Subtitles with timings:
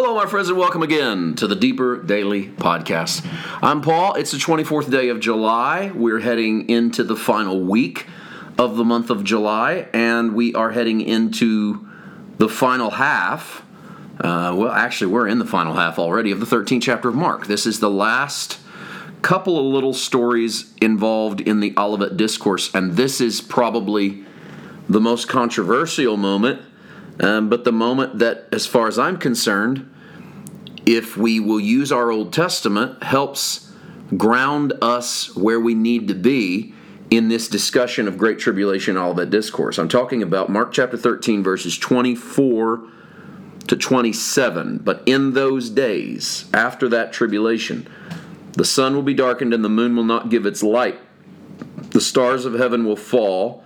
[0.00, 3.28] Hello, my friends, and welcome again to the Deeper Daily Podcast.
[3.60, 4.14] I'm Paul.
[4.14, 5.90] It's the 24th day of July.
[5.92, 8.06] We're heading into the final week
[8.56, 11.88] of the month of July, and we are heading into
[12.36, 13.64] the final half.
[14.20, 17.48] Uh, well, actually, we're in the final half already of the 13th chapter of Mark.
[17.48, 18.60] This is the last
[19.22, 24.24] couple of little stories involved in the Olivet Discourse, and this is probably
[24.88, 26.62] the most controversial moment
[27.20, 29.92] um, but the moment that, as far as I'm concerned,
[30.86, 33.72] if we will use our Old Testament, helps
[34.16, 36.74] ground us where we need to be
[37.10, 39.78] in this discussion of Great Tribulation, all that discourse.
[39.78, 42.82] I'm talking about Mark chapter 13, verses 24
[43.66, 44.78] to 27.
[44.78, 47.88] But in those days, after that tribulation,
[48.52, 50.98] the sun will be darkened and the moon will not give its light.
[51.90, 53.64] The stars of heaven will fall,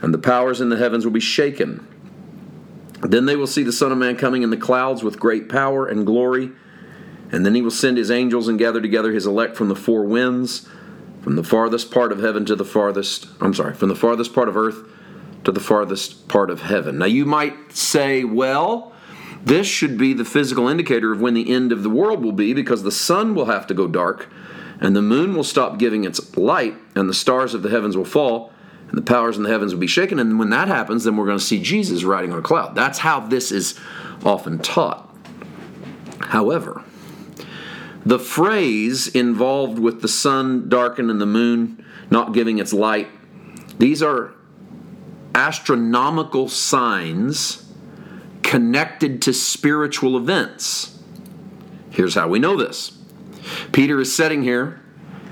[0.00, 1.86] and the powers in the heavens will be shaken.
[3.00, 5.86] Then they will see the Son of Man coming in the clouds with great power
[5.86, 6.50] and glory.
[7.30, 10.04] And then he will send his angels and gather together his elect from the four
[10.04, 10.68] winds,
[11.22, 14.48] from the farthest part of heaven to the farthest, I'm sorry, from the farthest part
[14.48, 14.82] of earth
[15.44, 16.98] to the farthest part of heaven.
[16.98, 18.92] Now you might say, well,
[19.44, 22.52] this should be the physical indicator of when the end of the world will be
[22.52, 24.28] because the sun will have to go dark
[24.80, 28.04] and the moon will stop giving its light and the stars of the heavens will
[28.04, 28.52] fall
[28.88, 30.18] and the powers in the heavens will be shaken.
[30.18, 32.74] And when that happens, then we're going to see Jesus riding on a cloud.
[32.74, 33.78] That's how this is
[34.24, 35.04] often taught.
[36.20, 36.82] However,
[38.04, 43.08] the phrase involved with the sun darkened and the moon not giving its light,
[43.78, 44.32] these are
[45.34, 47.70] astronomical signs
[48.42, 50.98] connected to spiritual events.
[51.90, 52.98] Here's how we know this
[53.72, 54.80] Peter is sitting here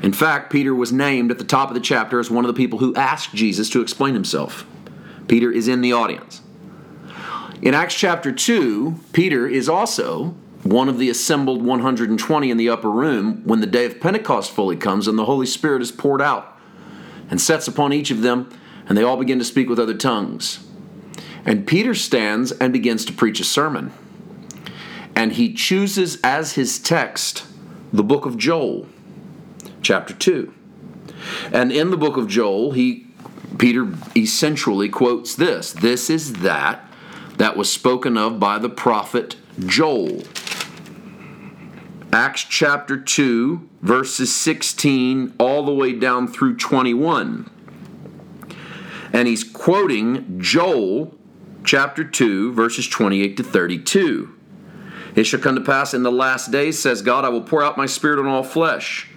[0.02, 2.56] in fact, Peter was named at the top of the chapter as one of the
[2.56, 4.66] people who asked Jesus to explain himself.
[5.26, 6.42] Peter is in the audience.
[7.62, 12.90] In Acts chapter 2, Peter is also one of the assembled 120 in the upper
[12.90, 16.58] room when the day of Pentecost fully comes and the Holy Spirit is poured out
[17.30, 18.48] and sets upon each of them,
[18.88, 20.64] and they all begin to speak with other tongues.
[21.44, 23.92] And Peter stands and begins to preach a sermon.
[25.14, 27.44] And he chooses as his text
[27.92, 28.86] the book of Joel
[29.86, 30.52] chapter 2.
[31.52, 33.06] And in the book of Joel, he
[33.56, 35.72] Peter essentially quotes this.
[35.72, 36.84] This is that
[37.38, 40.22] that was spoken of by the prophet Joel.
[42.12, 47.50] Acts chapter 2, verses 16 all the way down through 21.
[49.12, 51.14] And he's quoting Joel
[51.64, 54.34] chapter 2, verses 28 to 32.
[55.14, 57.78] It shall come to pass in the last days, says God, I will pour out
[57.78, 59.08] my spirit on all flesh.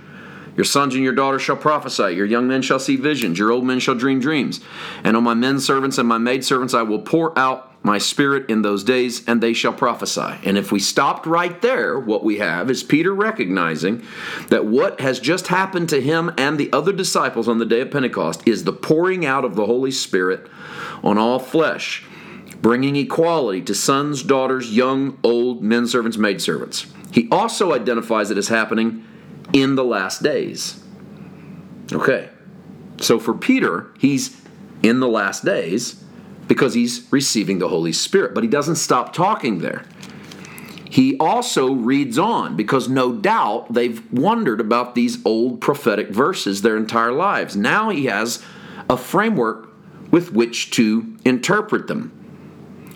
[0.59, 2.15] Your sons and your daughters shall prophesy.
[2.15, 3.39] Your young men shall see visions.
[3.39, 4.59] Your old men shall dream dreams.
[5.05, 8.49] And on my men servants and my maid servants I will pour out my spirit
[8.49, 10.37] in those days, and they shall prophesy.
[10.43, 14.03] And if we stopped right there, what we have is Peter recognizing
[14.49, 17.91] that what has just happened to him and the other disciples on the day of
[17.91, 20.49] Pentecost is the pouring out of the Holy Spirit
[21.01, 22.03] on all flesh,
[22.61, 26.85] bringing equality to sons, daughters, young, old, men servants, maid servants.
[27.13, 29.05] He also identifies it as happening
[29.53, 30.83] in the last days.
[31.91, 32.29] Okay.
[32.99, 34.39] So for Peter, he's
[34.83, 36.03] in the last days
[36.47, 39.85] because he's receiving the Holy Spirit, but he doesn't stop talking there.
[40.89, 46.75] He also reads on because no doubt they've wondered about these old prophetic verses their
[46.75, 47.55] entire lives.
[47.55, 48.43] Now he has
[48.89, 49.69] a framework
[50.09, 52.11] with which to interpret them.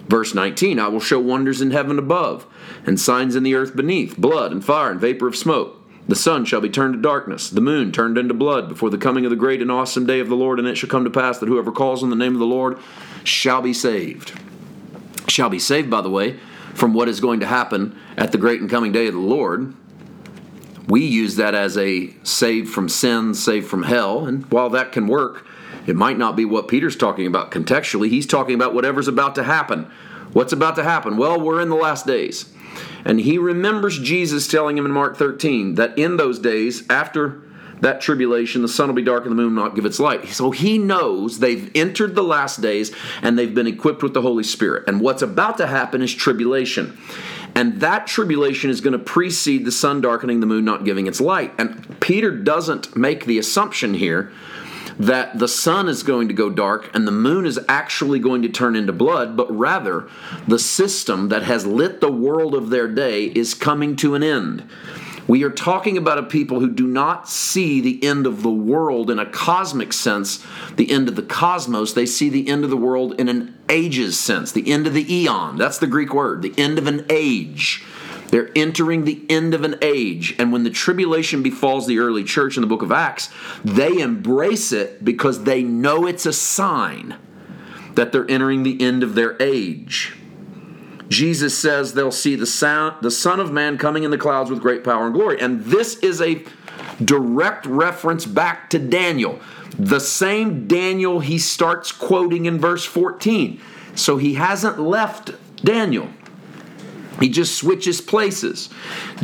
[0.07, 2.47] Verse 19 I will show wonders in heaven above,
[2.85, 5.82] and signs in the earth beneath blood and fire and vapor of smoke.
[6.07, 9.25] The sun shall be turned to darkness, the moon turned into blood before the coming
[9.25, 11.39] of the great and awesome day of the Lord, and it shall come to pass
[11.39, 12.77] that whoever calls on the name of the Lord
[13.23, 14.33] shall be saved.
[15.29, 16.39] Shall be saved, by the way,
[16.73, 19.73] from what is going to happen at the great and coming day of the Lord.
[20.87, 25.07] We use that as a save from sin, save from hell, and while that can
[25.07, 25.47] work,
[25.87, 28.09] it might not be what Peter's talking about contextually.
[28.09, 29.89] He's talking about whatever's about to happen.
[30.33, 31.15] What's about to happen?
[31.15, 32.53] Well, we're in the last days.
[33.06, 37.42] And he remembers Jesus telling him in Mark 13 that in those days, after
[37.81, 40.27] that tribulation, the sun will be dark and the moon will not give its light.
[40.30, 44.44] So he knows they've entered the last days and they've been equipped with the Holy
[44.44, 44.86] Spirit.
[44.88, 46.97] And what's about to happen is tribulation.
[47.56, 51.21] And that tribulation is going to precede the sun darkening, the moon not giving its
[51.21, 51.53] light.
[51.57, 54.31] And Peter doesn't make the assumption here
[55.00, 58.50] that the sun is going to go dark and the moon is actually going to
[58.50, 60.07] turn into blood, but rather
[60.48, 64.68] the system that has lit the world of their day is coming to an end.
[65.25, 69.10] We are talking about a people who do not see the end of the world
[69.10, 70.45] in a cosmic sense,
[70.75, 71.94] the end of the cosmos.
[71.94, 75.13] They see the end of the world in an ages sense, the end of the
[75.13, 75.57] eon.
[75.57, 77.86] That's the Greek word, the end of an age.
[78.33, 80.35] They're entering the end of an age.
[80.39, 83.30] And when the tribulation befalls the early church in the book of Acts,
[83.63, 87.15] they embrace it because they know it's a sign
[87.94, 90.15] that they're entering the end of their age.
[91.09, 94.62] Jesus says they'll see the, sound, the Son of Man coming in the clouds with
[94.62, 95.39] great power and glory.
[95.39, 96.44] And this is a
[97.06, 99.39] direct reference back to Daniel.
[99.77, 103.62] The same Daniel he starts quoting in verse 14.
[103.94, 105.33] So he hasn't left
[105.63, 106.09] Daniel.
[107.19, 108.69] He just switches places.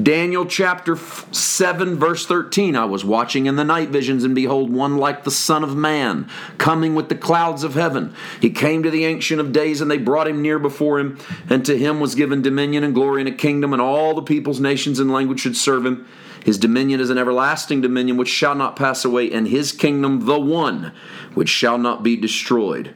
[0.01, 2.75] Daniel chapter 7, verse 13.
[2.75, 6.30] I was watching in the night visions, and behold, one like the Son of Man,
[6.57, 8.13] coming with the clouds of heaven.
[8.39, 11.18] He came to the Ancient of Days, and they brought him near before him,
[11.50, 14.59] and to him was given dominion and glory and a kingdom, and all the peoples,
[14.59, 16.06] nations, and language should serve him.
[16.44, 20.39] His dominion is an everlasting dominion which shall not pass away, and his kingdom the
[20.39, 20.94] one
[21.33, 22.95] which shall not be destroyed.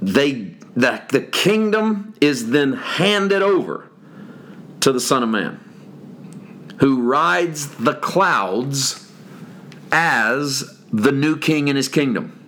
[0.00, 3.88] They that the kingdom is then handed over
[4.80, 5.60] to the Son of Man,
[6.80, 9.10] who rides the clouds
[9.92, 12.40] as the new king in his kingdom.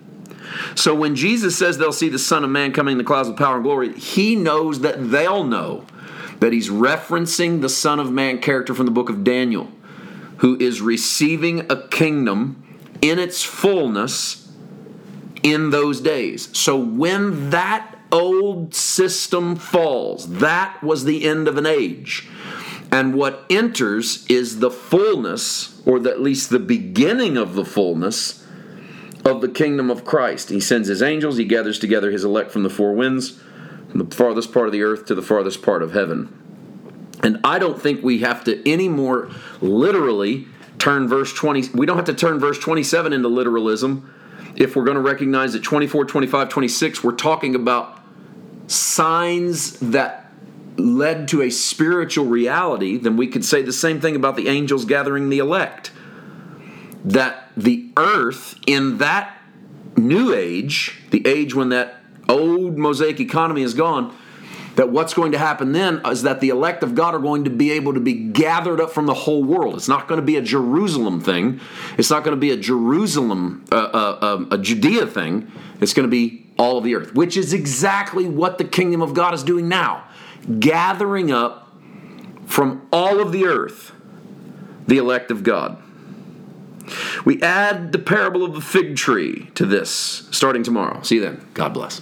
[0.75, 3.37] So when Jesus says they'll see the Son of Man coming in the clouds with
[3.37, 5.85] power and glory, he knows that they'll know
[6.39, 9.71] that he's referencing the Son of Man character from the book of Daniel,
[10.37, 12.63] who is receiving a kingdom
[13.01, 14.51] in its fullness
[15.43, 16.55] in those days.
[16.57, 22.27] So when that old system falls, that was the end of an age.
[22.91, 28.45] And what enters is the fullness, or the, at least the beginning of the fullness,
[29.25, 30.49] of the kingdom of Christ.
[30.49, 33.39] He sends his angels, he gathers together his elect from the four winds
[33.89, 36.33] from the farthest part of the earth to the farthest part of heaven.
[37.23, 39.29] And I don't think we have to any more
[39.61, 44.13] literally turn verse 20, we don't have to turn verse 27 into literalism
[44.55, 47.96] if we're going to recognize that 24, 25, 26, we're talking about
[48.67, 50.31] signs that
[50.77, 54.85] led to a spiritual reality, then we could say the same thing about the angels
[54.85, 55.91] gathering the elect.
[57.03, 59.37] That the earth in that
[59.95, 61.95] new age, the age when that
[62.29, 64.15] old Mosaic economy is gone,
[64.75, 67.49] that what's going to happen then is that the elect of God are going to
[67.49, 69.75] be able to be gathered up from the whole world.
[69.75, 71.59] It's not going to be a Jerusalem thing.
[71.97, 75.51] It's not going to be a Jerusalem, uh, uh, uh, a Judea thing.
[75.81, 79.13] It's going to be all of the earth, which is exactly what the kingdom of
[79.13, 80.03] God is doing now,
[80.59, 81.71] gathering up
[82.45, 83.91] from all of the earth
[84.87, 85.77] the elect of God.
[87.25, 91.01] We add the parable of the fig tree to this starting tomorrow.
[91.01, 91.45] See you then.
[91.53, 92.01] God bless.